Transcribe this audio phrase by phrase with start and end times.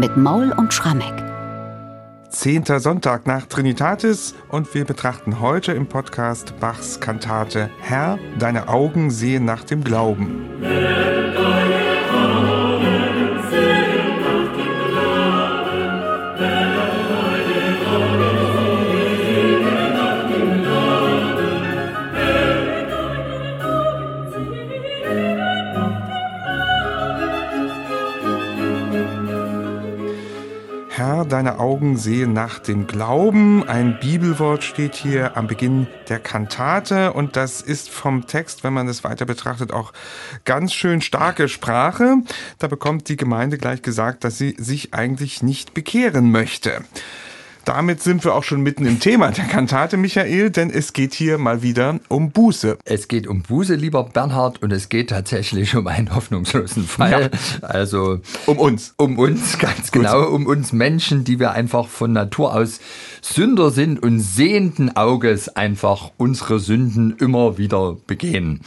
[0.00, 1.12] mit Maul und Schrammeck.
[2.30, 9.10] Zehnter Sonntag nach Trinitatis und wir betrachten heute im Podcast Bachs Kantate Herr, deine Augen
[9.10, 10.48] sehen nach dem Glauben.
[31.70, 33.62] Augen sehen nach dem Glauben.
[33.62, 38.88] Ein Bibelwort steht hier am Beginn der Kantate und das ist vom Text, wenn man
[38.88, 39.92] es weiter betrachtet, auch
[40.44, 42.16] ganz schön starke Sprache.
[42.58, 46.82] Da bekommt die Gemeinde gleich gesagt, dass sie sich eigentlich nicht bekehren möchte.
[47.64, 51.38] Damit sind wir auch schon mitten im Thema der Kantate, Michael, denn es geht hier
[51.38, 52.78] mal wieder um Buße.
[52.84, 57.30] Es geht um Buße, lieber Bernhard, und es geht tatsächlich um einen hoffnungslosen Fall.
[57.62, 57.68] Ja.
[57.68, 58.94] Also um uns.
[58.96, 60.02] Um uns, ganz Gut.
[60.02, 62.80] genau, um uns Menschen, die wir einfach von Natur aus
[63.22, 68.60] Sünder sind und sehenden Auges einfach unsere Sünden immer wieder begehen.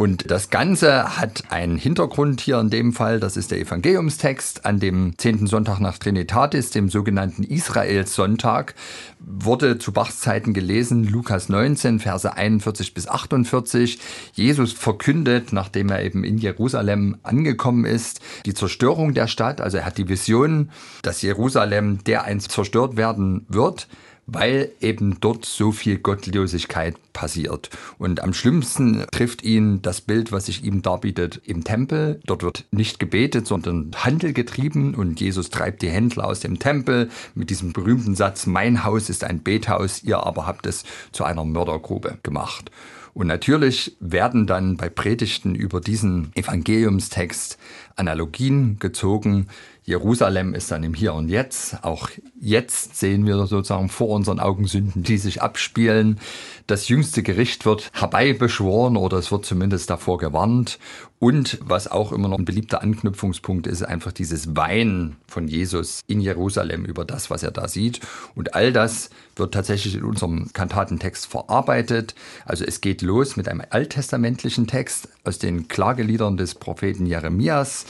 [0.00, 4.80] Und das Ganze hat einen Hintergrund hier in dem Fall, das ist der Evangeliumstext an
[4.80, 8.74] dem zehnten Sonntag nach Trinitatis, dem sogenannten Israels-Sonntag,
[9.18, 13.98] wurde zu Bachs Zeiten gelesen, Lukas 19, Verse 41 bis 48.
[14.32, 19.84] Jesus verkündet, nachdem er eben in Jerusalem angekommen ist, die Zerstörung der Stadt, also er
[19.84, 20.70] hat die Vision,
[21.02, 23.86] dass Jerusalem dereinst zerstört werden wird
[24.32, 27.70] weil eben dort so viel Gottlosigkeit passiert.
[27.98, 32.20] Und am schlimmsten trifft ihn das Bild, was sich ihm darbietet im Tempel.
[32.26, 37.10] Dort wird nicht gebetet, sondern Handel getrieben und Jesus treibt die Händler aus dem Tempel
[37.34, 41.44] mit diesem berühmten Satz, mein Haus ist ein Bethaus, ihr aber habt es zu einer
[41.44, 42.70] Mördergrube gemacht.
[43.12, 47.58] Und natürlich werden dann bei Predigten über diesen Evangeliumstext
[47.96, 49.48] Analogien gezogen.
[49.90, 51.82] Jerusalem ist dann im Hier und Jetzt.
[51.82, 56.20] Auch jetzt sehen wir sozusagen vor unseren Augen Sünden, die sich abspielen.
[56.68, 60.78] Das jüngste Gericht wird herbeibeschworen oder es wird zumindest davor gewarnt.
[61.18, 66.20] Und was auch immer noch ein beliebter Anknüpfungspunkt ist, einfach dieses Weinen von Jesus in
[66.20, 68.00] Jerusalem über das, was er da sieht.
[68.36, 72.14] Und all das wird tatsächlich in unserem Kantatentext verarbeitet.
[72.44, 77.86] Also es geht los mit einem alttestamentlichen Text aus den Klageliedern des Propheten Jeremias.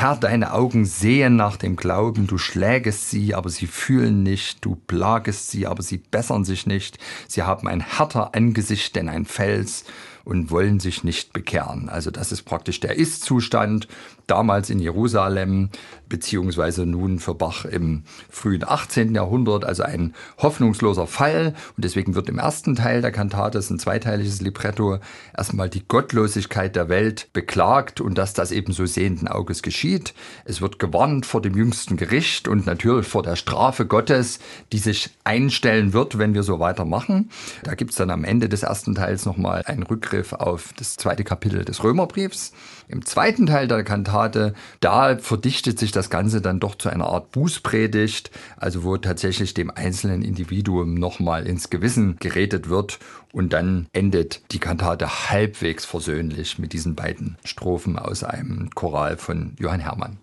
[0.00, 4.76] Herr, deine Augen sehen nach dem Glauben, du schlägest sie, aber sie fühlen nicht, du
[4.76, 9.84] plagest sie, aber sie bessern sich nicht, sie haben ein härter Angesicht denn ein Fels
[10.28, 11.88] und wollen sich nicht bekehren.
[11.88, 13.88] Also das ist praktisch der Ist-Zustand
[14.26, 15.70] damals in Jerusalem,
[16.10, 19.14] beziehungsweise nun für Bach im frühen 18.
[19.14, 21.54] Jahrhundert, also ein hoffnungsloser Fall.
[21.76, 24.98] Und deswegen wird im ersten Teil der Kantate, das ist ein zweiteiliges Libretto,
[25.34, 30.12] erstmal die Gottlosigkeit der Welt beklagt und dass das eben so sehenden Auges geschieht.
[30.44, 34.40] Es wird gewarnt vor dem jüngsten Gericht und natürlich vor der Strafe Gottes,
[34.72, 37.30] die sich einstellen wird, wenn wir so weitermachen.
[37.64, 41.24] Da gibt es dann am Ende des ersten Teils nochmal einen Rückgriff auf das zweite
[41.24, 42.52] Kapitel des Römerbriefs.
[42.88, 47.32] Im zweiten Teil der Kantate, da verdichtet sich das Ganze dann doch zu einer Art
[47.32, 52.98] Bußpredigt, also wo tatsächlich dem einzelnen Individuum nochmal ins Gewissen geredet wird
[53.32, 59.52] und dann endet die Kantate halbwegs versöhnlich mit diesen beiden Strophen aus einem Choral von
[59.58, 60.16] Johann Hermann.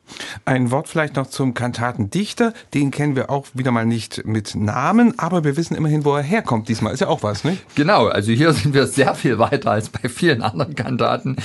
[0.46, 2.54] Ein Wort vielleicht noch zum Kantatendichter.
[2.74, 6.24] Den kennen wir auch wieder mal nicht mit Namen, aber wir wissen immerhin, wo er
[6.24, 6.68] herkommt.
[6.68, 7.64] Diesmal ist ja auch was, nicht?
[7.76, 11.36] Genau, also hier sind wir sehr viel weiter als bei vielen anderen Kantaten.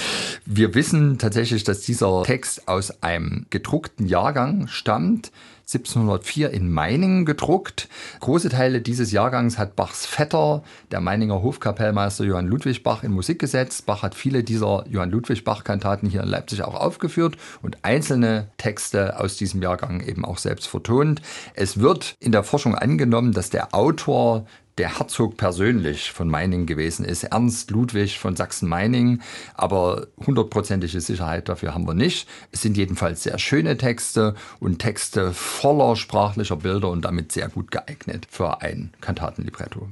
[0.47, 5.31] Wir wissen tatsächlich, dass dieser Text aus einem gedruckten Jahrgang stammt.
[5.75, 7.88] 1704 in Meiningen gedruckt.
[8.19, 13.38] Große Teile dieses Jahrgangs hat Bachs Vetter, der Meininger Hofkapellmeister Johann Ludwig Bach, in Musik
[13.38, 13.87] gesetzt.
[13.87, 19.20] Bach hat viele dieser Johann Ludwig Bach-Kantaten hier in Leipzig auch aufgeführt und einzelne Texte
[19.20, 21.22] aus diesem Jahrgang eben auch selbst vertont.
[21.54, 24.47] Es wird in der Forschung angenommen, dass der Autor
[24.78, 29.22] der Herzog persönlich von Meiningen gewesen ist, Ernst Ludwig von Sachsen-Meiningen,
[29.55, 32.28] aber hundertprozentige Sicherheit dafür haben wir nicht.
[32.52, 37.70] Es sind jedenfalls sehr schöne Texte und Texte voller sprachlicher Bilder und damit sehr gut
[37.70, 39.88] geeignet für ein Kantatenlibretto.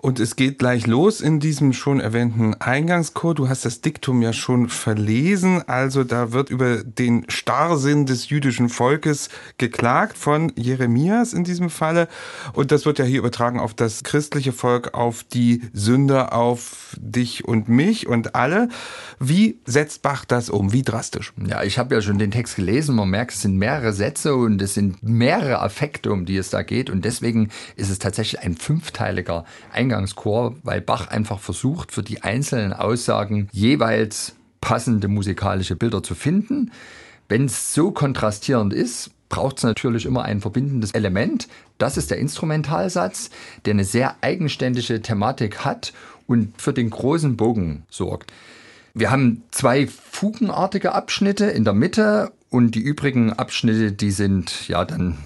[0.00, 3.34] Und es geht gleich los in diesem schon erwähnten Eingangschor.
[3.34, 5.62] Du hast das Diktum ja schon verlesen.
[5.68, 12.08] Also da wird über den Starrsinn des jüdischen Volkes geklagt von Jeremias in diesem Falle.
[12.54, 17.44] Und das wird ja hier übertragen auf das christliche Volk, auf die Sünder, auf dich
[17.46, 18.70] und mich und alle.
[19.18, 20.72] Wie setzt Bach das um?
[20.72, 21.34] Wie drastisch?
[21.46, 22.94] Ja, ich habe ja schon den Text gelesen.
[22.94, 26.62] Man merkt, es sind mehrere Sätze und es sind mehrere Affekte, um die es da
[26.62, 26.88] geht.
[26.88, 29.89] Und deswegen ist es tatsächlich ein fünfteiliger Eingangschor.
[29.90, 36.70] Eingangschor, weil Bach einfach versucht, für die einzelnen Aussagen jeweils passende musikalische Bilder zu finden.
[37.28, 41.48] Wenn es so kontrastierend ist, braucht es natürlich immer ein verbindendes Element.
[41.78, 43.30] Das ist der Instrumentalsatz,
[43.64, 45.92] der eine sehr eigenständige Thematik hat
[46.26, 48.32] und für den großen Bogen sorgt.
[48.92, 54.84] Wir haben zwei fugenartige Abschnitte in der Mitte und die übrigen Abschnitte, die sind ja
[54.84, 55.16] dann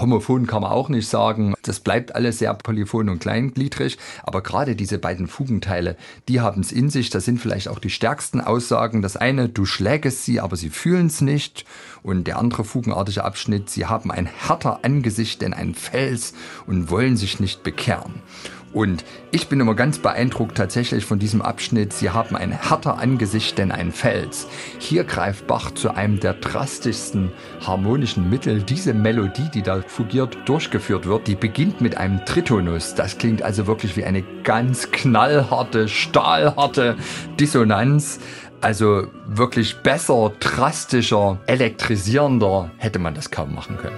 [0.00, 1.52] homophon kann man auch nicht sagen.
[1.62, 3.98] Das bleibt alles sehr polyphon und kleingliedrig.
[4.22, 5.96] Aber gerade diese beiden Fugenteile,
[6.26, 7.10] die haben es in sich.
[7.10, 9.02] Das sind vielleicht auch die stärksten Aussagen.
[9.02, 11.66] Das eine, du schlägest sie, aber sie fühlen es nicht.
[12.02, 16.32] Und der andere fugenartige Abschnitt, sie haben ein härter Angesicht denn ein Fels
[16.66, 18.22] und wollen sich nicht bekehren.
[18.72, 21.92] Und ich bin immer ganz beeindruckt tatsächlich von diesem Abschnitt.
[21.92, 24.46] Sie haben ein härter Angesicht denn ein Fels.
[24.78, 27.32] Hier greift Bach zu einem der drastischsten
[27.66, 28.62] harmonischen Mittel.
[28.62, 32.94] Diese Melodie, die da fugiert durchgeführt wird, die beginnt mit einem Tritonus.
[32.94, 36.96] Das klingt also wirklich wie eine ganz knallharte, stahlharte
[37.40, 38.20] Dissonanz.
[38.60, 43.96] Also wirklich besser, drastischer, elektrisierender hätte man das kaum machen können.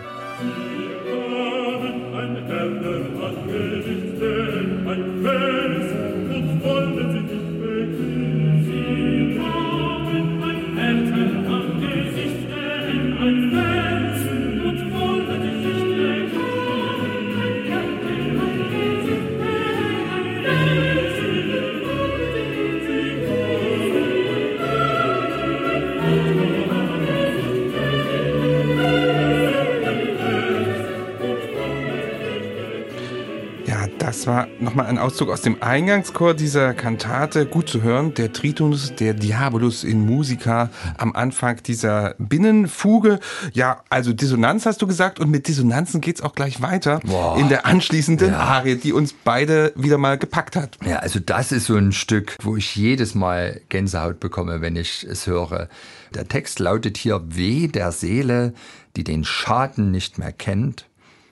[34.03, 37.47] Das war nochmal ein Auszug aus dem Eingangschor dieser Kantate.
[37.47, 43.21] Gut zu hören, der Tritonus, der Diabolus in Musica am Anfang dieser Binnenfuge.
[43.53, 47.39] Ja, also Dissonanz hast du gesagt und mit Dissonanzen geht's auch gleich weiter Boah.
[47.39, 48.39] in der anschließenden ja.
[48.41, 50.79] Arie, die uns beide wieder mal gepackt hat.
[50.85, 55.07] Ja, also das ist so ein Stück, wo ich jedes Mal Gänsehaut bekomme, wenn ich
[55.09, 55.69] es höre.
[56.13, 58.53] Der Text lautet hier, weh der Seele,
[58.97, 60.87] die den Schaden nicht mehr kennt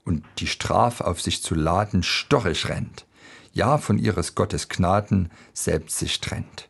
[0.05, 3.05] und die Straf auf sich zu laden storch rennt,
[3.53, 6.69] ja von ihres Gottes Gnaden selbst sich trennt.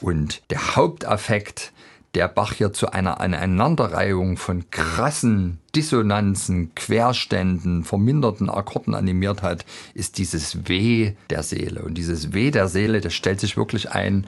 [0.00, 1.72] Und der Hauptaffekt,
[2.14, 10.18] der Bach hier zu einer Aneinanderreihung von krassen Dissonanzen, Querständen, verminderten Akkorden animiert hat, ist
[10.18, 11.82] dieses Weh der Seele.
[11.82, 14.26] Und dieses Weh der Seele, das stellt sich wirklich ein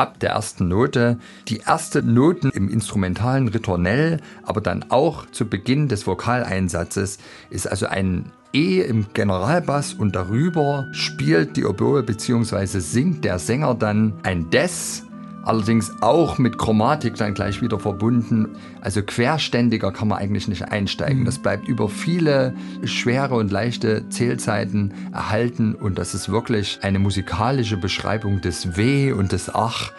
[0.00, 1.18] ab der ersten Note.
[1.48, 7.18] Die erste Noten im instrumentalen Ritornell, aber dann auch zu Beginn des Vokaleinsatzes
[7.50, 12.80] ist also ein E im Generalbass und darüber spielt die Oboe bzw.
[12.80, 15.04] singt der Sänger dann ein Des
[15.42, 18.56] allerdings auch mit Chromatik dann gleich wieder verbunden.
[18.80, 21.20] Also querständiger kann man eigentlich nicht einsteigen.
[21.20, 21.24] Mhm.
[21.24, 22.54] Das bleibt über viele
[22.84, 29.32] schwere und leichte Zählzeiten erhalten und das ist wirklich eine musikalische Beschreibung des Weh und
[29.32, 29.92] des Ach,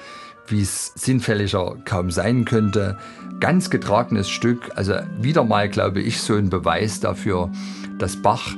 [0.47, 2.97] wie es sinnfälliger kaum sein könnte.
[3.39, 7.51] Ganz getragenes Stück, also wieder mal glaube ich so ein Beweis dafür,
[7.97, 8.55] dass Bach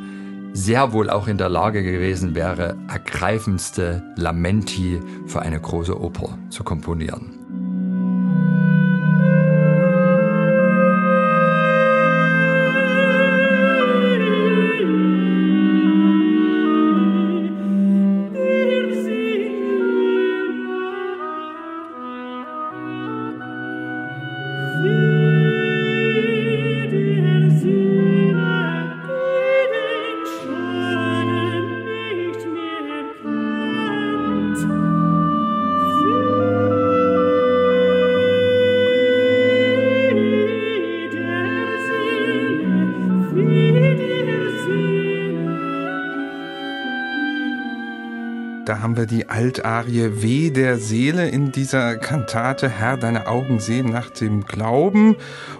[0.54, 6.64] sehr wohl auch in der Lage gewesen wäre, ergreifendste Lamenti für eine große Oper zu
[6.64, 7.43] komponieren.
[49.04, 54.46] Wir die Altarie Weh der Seele in dieser Kantate Herr, deine Augen sehen nach dem
[54.46, 55.18] Glauben.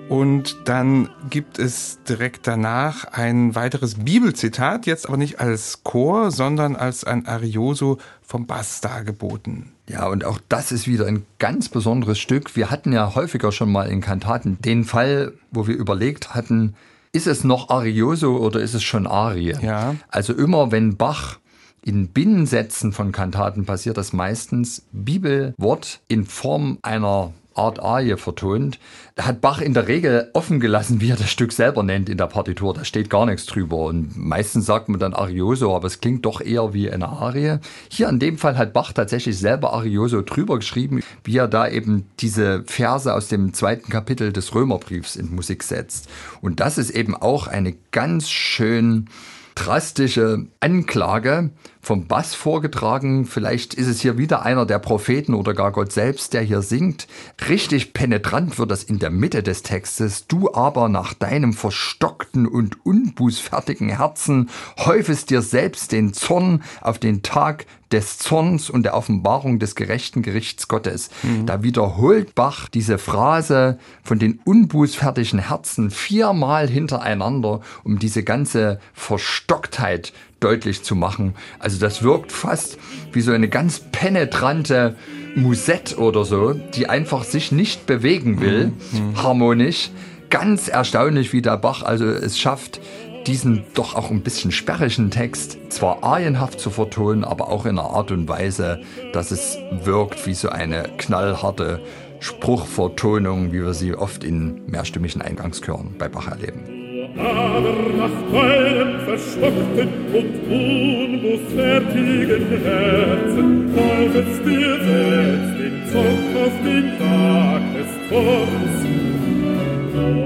[0.08, 6.78] Und dann gibt es direkt danach ein weiteres Bibelzitat, jetzt aber nicht als Chor, sondern
[6.78, 9.74] als ein Arioso vom Bass dargeboten.
[9.90, 12.56] Ja, und auch das ist wieder ein ganz besonderes Stück.
[12.56, 16.76] Wir hatten ja häufiger schon mal in Kantaten den Fall, wo wir überlegt hatten,
[17.12, 19.58] ist es noch Arioso oder ist es schon Arie?
[19.62, 19.96] Ja.
[20.08, 21.40] Also immer, wenn Bach
[21.86, 28.80] in Binnensätzen von Kantaten passiert das meistens Bibelwort in Form einer Art Arie vertont.
[29.16, 32.18] Da hat Bach in der Regel offen gelassen, wie er das Stück selber nennt in
[32.18, 32.74] der Partitur.
[32.74, 33.78] Da steht gar nichts drüber.
[33.78, 37.60] Und meistens sagt man dann Arioso, aber es klingt doch eher wie eine Arie.
[37.90, 42.08] Hier in dem Fall hat Bach tatsächlich selber Arioso drüber geschrieben, wie er da eben
[42.20, 46.10] diese Verse aus dem zweiten Kapitel des Römerbriefs in Musik setzt.
[46.42, 49.10] Und das ist eben auch eine ganz schön
[49.56, 51.52] drastische Anklage
[51.84, 53.26] vom Bass vorgetragen.
[53.26, 57.08] Vielleicht ist es hier wieder einer der Propheten oder gar Gott selbst, der hier singt.
[57.50, 60.26] Richtig penetrant wird das in der Mitte des Textes.
[60.26, 64.50] Du aber nach deinem verstockten und unbußfertigen Herzen
[64.80, 70.24] häufest dir selbst den Zorn auf den Tag des Zorns und der Offenbarung des gerechten
[70.24, 71.10] Gerichts Gottes.
[71.22, 71.46] Mhm.
[71.46, 80.12] Da wiederholt Bach diese Phrase von den unbußfertigen Herzen viermal hintereinander, um diese ganze Verstocktheit
[80.44, 81.36] deutlich zu machen.
[81.60, 82.78] Also das wirkt fast
[83.12, 84.96] wie so eine ganz penetrante
[85.36, 89.22] Musette oder so, die einfach sich nicht bewegen will, mhm.
[89.22, 89.92] harmonisch.
[90.30, 92.80] Ganz erstaunlich, wie der Bach also es schafft,
[93.28, 97.90] diesen doch auch ein bisschen sperrigen Text zwar arienhaft zu vertonen, aber auch in einer
[97.90, 98.82] Art und Weise,
[99.14, 101.82] dass es wirkt wie so eine knallharte
[102.20, 106.73] Spruchvertonung, wie wir sie oft in mehrstimmigen Eingangschören bei Bach erleben
[107.18, 117.62] aber nach deinem verstockten und unbußfertigen Herzen läufst dir selbst den Zorn auf den Tag
[117.76, 118.78] des Zorns.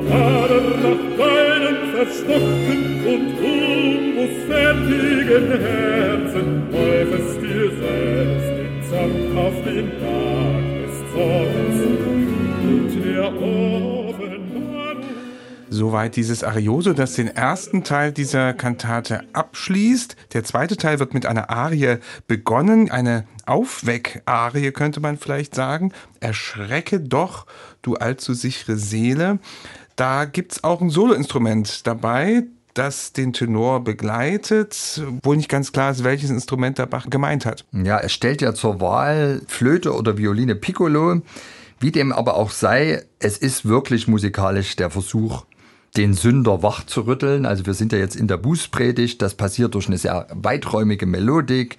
[0.09, 10.36] Aber nach deinem verstockten und unbußfertigen Herzen läufst dir selbst den Zorn auf den Tag
[15.77, 20.15] Soweit dieses Arioso, das den ersten Teil dieser Kantate abschließt.
[20.33, 25.93] Der zweite Teil wird mit einer Arie begonnen, eine Aufweck-Arie könnte man vielleicht sagen.
[26.19, 27.45] Erschrecke doch,
[27.83, 29.37] du allzu sichere Seele.
[29.95, 32.41] Da gibt's auch ein Soloinstrument dabei,
[32.73, 37.65] das den Tenor begleitet, wo nicht ganz klar ist, welches Instrument der Bach gemeint hat.
[37.71, 41.21] Ja, er stellt ja zur Wahl Flöte oder Violine Piccolo.
[41.79, 45.45] Wie dem aber auch sei, es ist wirklich musikalisch der Versuch,
[45.95, 47.45] den Sünder wach zu rütteln.
[47.45, 49.21] Also wir sind ja jetzt in der Bußpredigt.
[49.21, 51.77] Das passiert durch eine sehr weiträumige Melodik.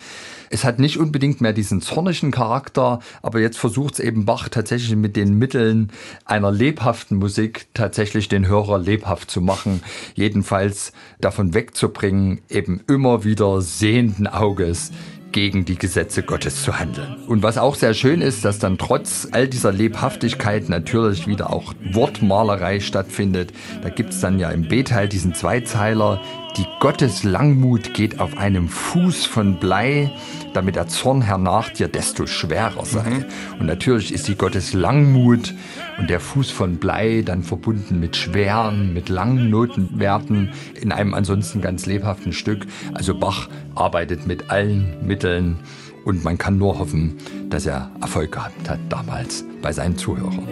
[0.51, 4.97] Es hat nicht unbedingt mehr diesen zornigen Charakter, aber jetzt versucht es eben Bach tatsächlich
[4.97, 5.93] mit den Mitteln
[6.25, 9.83] einer lebhaften Musik tatsächlich den Hörer lebhaft zu machen.
[10.15, 14.91] Jedenfalls davon wegzubringen, eben immer wieder sehenden Auges
[15.33, 17.17] gegen die Gesetze Gottes zu handeln.
[17.27, 21.75] Und was auch sehr schön ist, dass dann trotz all dieser Lebhaftigkeit natürlich wieder auch
[21.93, 23.53] Wortmalerei stattfindet.
[23.83, 26.21] Da gibt es dann ja im B-Teil diesen Zweizeiler,
[26.59, 30.11] die Gottes Langmut geht auf einem Fuß von Blei,
[30.55, 33.11] damit der Zorn hernach dir desto schwerer sei.
[33.11, 33.25] Mhm.
[33.61, 35.55] Und natürlich ist die Gottes Langmut
[35.99, 40.51] und der Fuß von Blei dann verbunden mit schweren, mit langen Notenwerten
[40.81, 42.67] in einem ansonsten ganz lebhaften Stück.
[42.93, 45.59] Also Bach arbeitet mit allen Mitteln
[46.05, 47.19] und man kann nur hoffen,
[47.51, 50.49] dass er Erfolg gehabt hat damals bei seinen Zuhörern.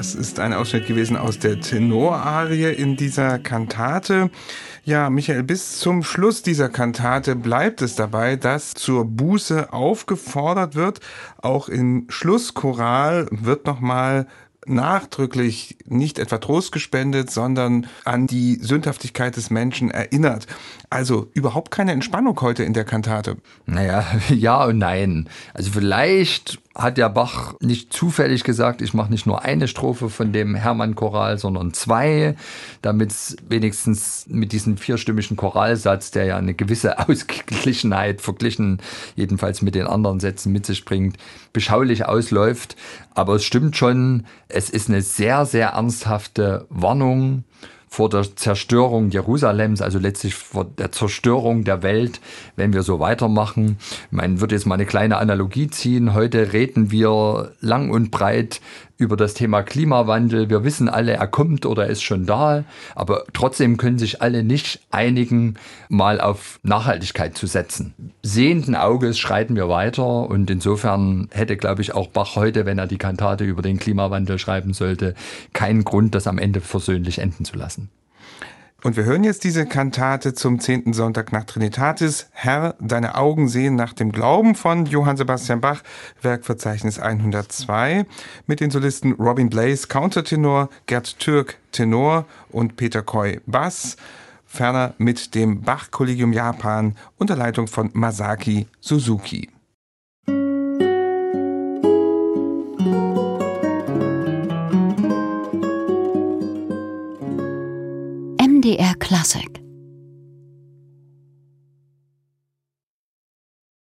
[0.00, 4.30] Gottes ein Ausschnitt gewesen aus der Tenorarie in dieser Kantate.
[4.82, 11.00] Ja, Michael, bis zum Schluss dieser Kantate bleibt es dabei, dass zur Buße aufgefordert wird.
[11.42, 14.26] Auch im Schlusschoral wird nochmal
[14.64, 20.46] nachdrücklich nicht etwa Trost gespendet, sondern an die Sündhaftigkeit des Menschen erinnert.
[20.92, 23.36] Also überhaupt keine Entspannung heute in der Kantate.
[23.64, 25.28] Naja, ja und nein.
[25.54, 30.32] Also vielleicht hat der Bach nicht zufällig gesagt, ich mache nicht nur eine Strophe von
[30.32, 32.34] dem Hermann-Choral, sondern zwei,
[32.82, 38.82] damit es wenigstens mit diesem vierstimmigen Choralsatz, der ja eine gewisse Ausgeglichenheit verglichen,
[39.14, 41.18] jedenfalls mit den anderen Sätzen mit sich bringt,
[41.52, 42.74] beschaulich ausläuft.
[43.14, 47.44] Aber es stimmt schon, es ist eine sehr, sehr ernsthafte Warnung
[47.92, 52.20] vor der Zerstörung Jerusalems, also letztlich vor der Zerstörung der Welt,
[52.54, 53.78] wenn wir so weitermachen.
[54.12, 56.14] Man würde jetzt mal eine kleine Analogie ziehen.
[56.14, 58.60] Heute reden wir lang und breit
[59.00, 60.50] über das Thema Klimawandel.
[60.50, 62.64] Wir wissen alle, er kommt oder ist schon da,
[62.94, 65.54] aber trotzdem können sich alle nicht einigen,
[65.88, 67.94] mal auf Nachhaltigkeit zu setzen.
[68.22, 72.86] Sehenden Auges schreiten wir weiter und insofern hätte, glaube ich, auch Bach heute, wenn er
[72.86, 75.14] die Kantate über den Klimawandel schreiben sollte,
[75.54, 77.88] keinen Grund, das am Ende versöhnlich enden zu lassen.
[78.82, 82.28] Und wir hören jetzt diese Kantate zum zehnten Sonntag nach Trinitatis.
[82.32, 85.82] Herr, deine Augen sehen nach dem Glauben von Johann Sebastian Bach,
[86.22, 88.06] Werkverzeichnis 102,
[88.46, 93.96] mit den Solisten Robin Blaze, Countertenor, Gerd Türk, Tenor und Peter Koy, Bass.
[94.46, 99.50] ferner mit dem Bach-Kollegium Japan unter Leitung von Masaki Suzuki.
[108.70, 109.59] MDR Classic